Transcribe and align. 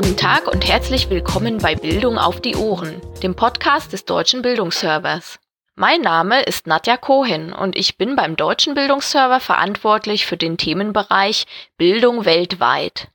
Guten 0.00 0.16
Tag 0.16 0.46
und 0.46 0.64
herzlich 0.64 1.10
willkommen 1.10 1.58
bei 1.58 1.74
Bildung 1.74 2.18
auf 2.18 2.40
die 2.40 2.54
Ohren, 2.54 3.02
dem 3.24 3.34
Podcast 3.34 3.92
des 3.92 4.04
Deutschen 4.04 4.42
Bildungsservers. 4.42 5.40
Mein 5.74 6.02
Name 6.02 6.40
ist 6.42 6.68
Nadja 6.68 6.96
Cohen 6.96 7.52
und 7.52 7.76
ich 7.76 7.98
bin 7.98 8.14
beim 8.14 8.36
Deutschen 8.36 8.74
Bildungsserver 8.74 9.40
verantwortlich 9.40 10.24
für 10.24 10.36
den 10.36 10.56
Themenbereich 10.56 11.48
Bildung 11.78 12.24
weltweit. 12.24 13.08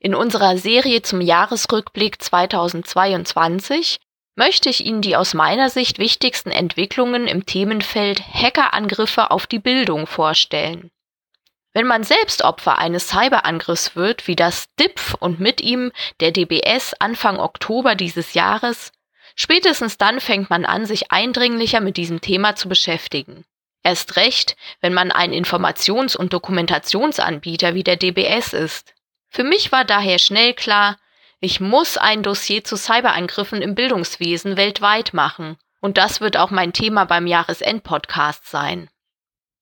In 0.00 0.16
unserer 0.16 0.58
Serie 0.58 1.02
zum 1.02 1.20
Jahresrückblick 1.20 2.20
2022 2.20 4.00
möchte 4.34 4.70
ich 4.70 4.84
Ihnen 4.84 5.02
die 5.02 5.14
aus 5.14 5.34
meiner 5.34 5.70
Sicht 5.70 6.00
wichtigsten 6.00 6.50
Entwicklungen 6.50 7.28
im 7.28 7.46
Themenfeld 7.46 8.20
Hackerangriffe 8.20 9.30
auf 9.30 9.46
die 9.46 9.60
Bildung 9.60 10.08
vorstellen. 10.08 10.90
Wenn 11.74 11.88
man 11.88 12.04
selbst 12.04 12.42
Opfer 12.42 12.78
eines 12.78 13.08
Cyberangriffs 13.08 13.96
wird, 13.96 14.28
wie 14.28 14.36
das 14.36 14.72
DIPF 14.76 15.14
und 15.14 15.40
mit 15.40 15.60
ihm 15.60 15.90
der 16.20 16.30
DBS 16.30 16.94
Anfang 17.00 17.40
Oktober 17.40 17.96
dieses 17.96 18.34
Jahres, 18.34 18.92
spätestens 19.34 19.98
dann 19.98 20.20
fängt 20.20 20.50
man 20.50 20.64
an, 20.64 20.86
sich 20.86 21.10
eindringlicher 21.10 21.80
mit 21.80 21.96
diesem 21.96 22.20
Thema 22.20 22.54
zu 22.54 22.68
beschäftigen. 22.68 23.44
Erst 23.82 24.14
recht, 24.14 24.56
wenn 24.80 24.94
man 24.94 25.10
ein 25.10 25.32
Informations- 25.32 26.16
und 26.16 26.32
Dokumentationsanbieter 26.32 27.74
wie 27.74 27.82
der 27.82 27.96
DBS 27.96 28.52
ist. 28.52 28.94
Für 29.28 29.42
mich 29.42 29.72
war 29.72 29.84
daher 29.84 30.20
schnell 30.20 30.54
klar, 30.54 30.96
ich 31.40 31.58
muss 31.58 31.98
ein 31.98 32.22
Dossier 32.22 32.62
zu 32.62 32.76
Cyberangriffen 32.76 33.60
im 33.60 33.74
Bildungswesen 33.74 34.56
weltweit 34.56 35.12
machen. 35.12 35.58
Und 35.80 35.98
das 35.98 36.20
wird 36.20 36.36
auch 36.36 36.50
mein 36.50 36.72
Thema 36.72 37.04
beim 37.04 37.26
Jahresend-Podcast 37.26 38.46
sein. 38.48 38.88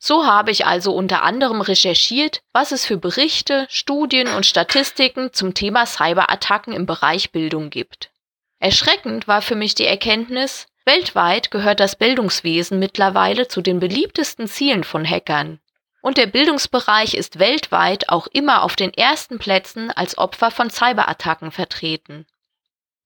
So 0.05 0.27
habe 0.27 0.51
ich 0.51 0.67
also 0.67 0.93
unter 0.93 1.23
anderem 1.23 1.61
recherchiert, 1.61 2.43
was 2.53 2.73
es 2.73 2.85
für 2.85 2.97
Berichte, 2.97 3.69
Studien 3.71 4.27
und 4.27 4.45
Statistiken 4.45 5.33
zum 5.33 5.55
Thema 5.55 5.87
Cyberattacken 5.87 6.73
im 6.73 6.87
Bereich 6.87 7.31
Bildung 7.31 7.71
gibt. 7.71 8.11
Erschreckend 8.59 9.29
war 9.29 9.43
für 9.43 9.55
mich 9.55 9.77
die 9.77 9.87
Erkenntnis, 9.87 10.67
weltweit 10.85 11.53
gehört 11.53 11.79
das 11.79 11.95
Bildungswesen 11.95 12.81
mittlerweile 12.81 13.47
zu 13.47 13.61
den 13.61 13.79
beliebtesten 13.79 14.49
Zielen 14.49 14.83
von 14.83 15.09
Hackern. 15.09 15.61
Und 16.01 16.19
der 16.19 16.27
Bildungsbereich 16.27 17.15
ist 17.15 17.39
weltweit 17.39 18.09
auch 18.09 18.27
immer 18.27 18.65
auf 18.65 18.75
den 18.75 18.93
ersten 18.93 19.39
Plätzen 19.39 19.93
als 19.93 20.19
Opfer 20.19 20.51
von 20.51 20.69
Cyberattacken 20.69 21.53
vertreten. 21.53 22.27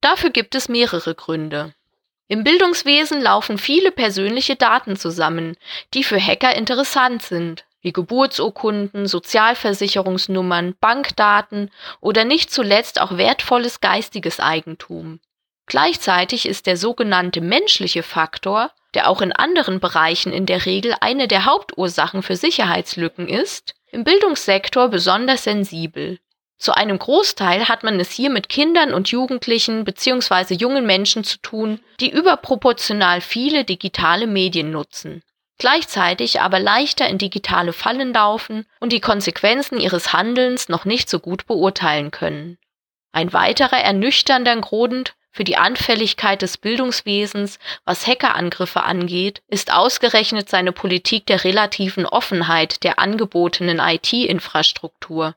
Dafür 0.01 0.31
gibt 0.31 0.55
es 0.55 0.71
mehrere 0.71 1.15
Gründe. 1.15 1.75
Im 2.29 2.43
Bildungswesen 2.43 3.23
laufen 3.23 3.57
viele 3.57 3.93
persönliche 3.93 4.57
Daten 4.57 4.97
zusammen, 4.97 5.57
die 5.95 6.03
für 6.03 6.21
Hacker 6.21 6.57
interessant 6.57 7.23
sind, 7.23 7.65
wie 7.83 7.93
Geburtsurkunden, 7.93 9.07
Sozialversicherungsnummern, 9.07 10.75
Bankdaten 10.81 11.71
oder 12.01 12.25
nicht 12.25 12.51
zuletzt 12.51 13.01
auch 13.01 13.17
wertvolles 13.17 13.81
geistiges 13.81 14.41
Eigentum. 14.41 15.21
Gleichzeitig 15.67 16.47
ist 16.47 16.67
der 16.67 16.77
sogenannte 16.77 17.41
menschliche 17.41 18.03
Faktor, 18.03 18.73
der 18.95 19.09
auch 19.09 19.21
in 19.21 19.33
anderen 19.33 19.79
Bereichen 19.79 20.33
in 20.33 20.47
der 20.47 20.67
Regel 20.67 20.97
eine 21.01 21.29
der 21.29 21.45
Hauptursachen 21.45 22.23
für 22.23 22.35
Sicherheitslücken 22.35 23.29
ist, 23.29 23.77
im 23.93 24.03
Bildungssektor 24.03 24.89
besonders 24.89 25.45
sensibel. 25.45 26.19
Zu 26.59 26.73
einem 26.75 26.99
Großteil 26.99 27.69
hat 27.69 27.85
man 27.85 28.01
es 28.01 28.11
hier 28.11 28.31
mit 28.31 28.49
Kindern 28.49 28.95
und 28.95 29.09
Jugendlichen 29.09 29.85
bzw. 29.85 30.55
jungen 30.55 30.87
Menschen 30.87 31.23
zu 31.23 31.39
tun, 31.39 31.81
die 32.01 32.11
überproportional 32.11 33.21
viele 33.21 33.65
digitale 33.65 34.27
Medien 34.27 34.71
nutzen, 34.71 35.23
gleichzeitig 35.59 36.41
aber 36.41 36.59
leichter 36.59 37.09
in 37.09 37.19
digitale 37.19 37.75
Fallen 37.75 38.15
laufen 38.15 38.67
und 38.81 38.93
die 38.93 39.01
Konsequenzen 39.01 39.79
ihres 39.79 40.15
Handelns 40.15 40.71
noch 40.71 40.87
nicht 40.87 41.11
so 41.11 41.21
gut 41.21 41.47
beurteilen 41.47 42.11
können. 42.11 42.57
Ein 43.13 43.35
weiterer 43.35 43.79
ernüchternder 43.79 44.57
Grund 44.57 45.15
für 45.33 45.45
die 45.45 45.59
Anfälligkeit 45.59 46.41
des 46.41 46.57
Bildungswesens, 46.57 47.59
was 47.85 48.07
Hackerangriffe 48.07 48.83
angeht, 48.83 49.43
ist 49.49 49.71
ausgerechnet 49.71 50.49
seine 50.49 50.73
Politik 50.73 51.27
der 51.27 51.45
relativen 51.45 52.07
Offenheit 52.07 52.83
der 52.83 52.99
angebotenen 52.99 53.79
IT-Infrastruktur 53.79 55.35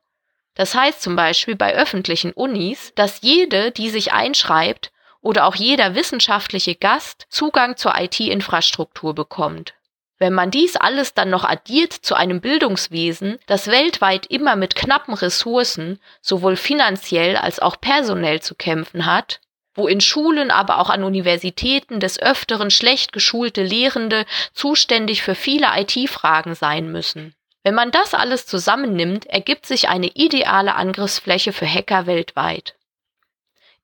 das 0.59 0.75
heißt 0.75 1.01
zum 1.01 1.15
Beispiel 1.15 1.55
bei 1.55 1.73
öffentlichen 1.73 2.33
Unis, 2.33 2.91
dass 2.95 3.21
jede, 3.21 3.71
die 3.71 3.89
sich 3.89 4.11
einschreibt, 4.11 4.91
oder 5.21 5.45
auch 5.45 5.55
jeder 5.55 5.95
wissenschaftliche 5.95 6.75
Gast 6.75 7.27
Zugang 7.29 7.77
zur 7.77 7.97
IT-Infrastruktur 7.97 9.15
bekommt. 9.15 9.73
Wenn 10.17 10.33
man 10.33 10.51
dies 10.51 10.75
alles 10.75 11.13
dann 11.13 11.29
noch 11.29 11.45
addiert 11.45 11.93
zu 11.93 12.13
einem 12.13 12.41
Bildungswesen, 12.41 13.39
das 13.47 13.67
weltweit 13.67 14.25
immer 14.25 14.57
mit 14.57 14.75
knappen 14.75 15.13
Ressourcen, 15.13 15.97
sowohl 16.19 16.57
finanziell 16.57 17.37
als 17.37 17.59
auch 17.61 17.79
personell 17.79 18.41
zu 18.41 18.53
kämpfen 18.53 19.05
hat, 19.05 19.39
wo 19.75 19.87
in 19.87 20.01
Schulen, 20.01 20.51
aber 20.51 20.79
auch 20.79 20.89
an 20.89 21.05
Universitäten 21.05 22.01
des 22.01 22.21
Öfteren 22.21 22.69
schlecht 22.69 23.13
geschulte 23.13 23.63
Lehrende 23.63 24.25
zuständig 24.51 25.21
für 25.21 25.35
viele 25.35 25.67
IT-Fragen 25.77 26.53
sein 26.53 26.91
müssen. 26.91 27.33
Wenn 27.69 27.75
man 27.75 27.91
das 27.91 28.15
alles 28.15 28.47
zusammennimmt, 28.47 29.27
ergibt 29.27 29.67
sich 29.67 29.89
eine 29.89 30.07
ideale 30.15 30.73
Angriffsfläche 30.73 31.53
für 31.53 31.71
Hacker 31.71 32.07
weltweit. 32.07 32.73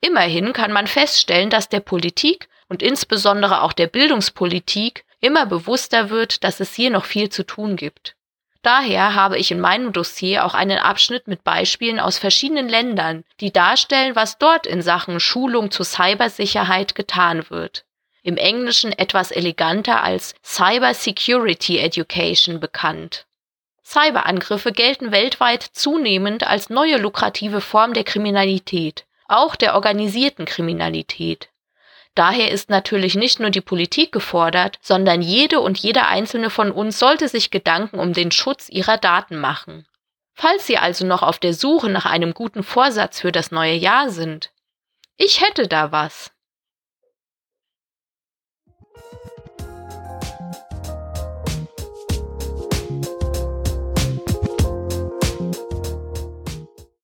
Immerhin 0.01 0.53
kann 0.53 0.71
man 0.71 0.87
feststellen, 0.87 1.51
dass 1.51 1.69
der 1.69 1.81
Politik 1.81 2.49
und 2.67 2.81
insbesondere 2.81 3.61
auch 3.61 3.73
der 3.73 3.85
Bildungspolitik 3.85 5.05
immer 5.21 5.45
bewusster 5.45 6.09
wird, 6.09 6.43
dass 6.43 6.61
es 6.61 6.73
hier 6.73 6.89
noch 6.89 7.05
viel 7.05 7.29
zu 7.29 7.45
tun 7.45 7.75
gibt. 7.75 8.15
Daher 8.63 9.13
habe 9.13 9.37
ich 9.37 9.51
in 9.51 9.59
meinem 9.59 9.93
Dossier 9.93 10.45
auch 10.45 10.55
einen 10.55 10.79
Abschnitt 10.79 11.27
mit 11.27 11.43
Beispielen 11.43 11.99
aus 11.99 12.17
verschiedenen 12.17 12.67
Ländern, 12.67 13.23
die 13.39 13.53
darstellen, 13.53 14.15
was 14.15 14.39
dort 14.39 14.65
in 14.65 14.81
Sachen 14.81 15.19
Schulung 15.19 15.69
zur 15.69 15.85
Cybersicherheit 15.85 16.95
getan 16.95 17.51
wird. 17.51 17.85
Im 18.23 18.37
Englischen 18.37 18.93
etwas 18.93 19.29
eleganter 19.29 20.01
als 20.01 20.33
Cyber 20.43 20.95
Security 20.95 21.77
Education 21.77 22.59
bekannt. 22.59 23.27
Cyberangriffe 23.85 24.71
gelten 24.71 25.11
weltweit 25.11 25.61
zunehmend 25.61 26.45
als 26.45 26.69
neue 26.69 26.97
lukrative 26.97 27.61
Form 27.61 27.93
der 27.93 28.03
Kriminalität, 28.03 29.05
auch 29.27 29.55
der 29.55 29.75
organisierten 29.75 30.45
Kriminalität. 30.45 31.49
Daher 32.15 32.49
ist 32.49 32.69
natürlich 32.69 33.15
nicht 33.15 33.39
nur 33.39 33.51
die 33.51 33.61
Politik 33.61 34.11
gefordert, 34.11 34.79
sondern 34.81 35.21
jede 35.21 35.59
und 35.59 35.77
jeder 35.77 36.07
einzelne 36.07 36.49
von 36.49 36.71
uns 36.71 36.97
sollte 36.97 37.27
sich 37.27 37.51
Gedanken 37.51 37.99
um 37.99 38.13
den 38.13 38.31
Schutz 38.31 38.69
ihrer 38.69 38.97
Daten 38.97 39.37
machen. 39.37 39.85
Falls 40.33 40.65
Sie 40.65 40.77
also 40.77 41.05
noch 41.05 41.21
auf 41.21 41.39
der 41.39 41.53
Suche 41.53 41.89
nach 41.89 42.05
einem 42.05 42.33
guten 42.33 42.63
Vorsatz 42.63 43.19
für 43.19 43.31
das 43.31 43.51
neue 43.51 43.75
Jahr 43.75 44.09
sind, 44.09 44.51
ich 45.17 45.41
hätte 45.41 45.67
da 45.67 45.91
was. 45.91 46.31